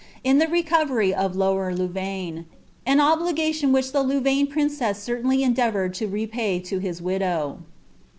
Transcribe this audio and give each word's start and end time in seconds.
in 0.23 0.39
the 0.39 0.47
recovery 0.47 1.13
of 1.13 1.35
Lower 1.35 1.71
Louvaine— 1.75 2.45
■ 2.45 2.45
I 2.87 2.95
■n 2.95 2.97
obligkiidii 2.97 3.71
which 3.71 3.91
the 3.91 4.01
Louvaine 4.03 4.47
princess 4.49 4.97
certainly 4.97 5.43
endeavoured 5.43 5.93
tv4 5.93 6.27
npay 6.27 6.63
to 6.65 6.79
hia 6.79 6.95
widow. 7.03 7.59